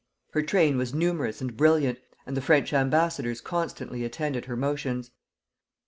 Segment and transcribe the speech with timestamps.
[0.31, 5.11] Her train was numerous and brilliant, and the French ambassadors constantly attended her motions.